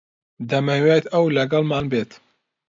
[0.49, 2.11] دەمەوێت ئەو لەگەڵمان بێت.